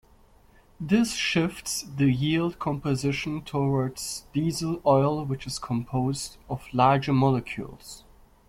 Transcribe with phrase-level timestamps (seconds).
[0.79, 8.03] This shifts the yield composition towards diesel oil which is composed of larger molecules.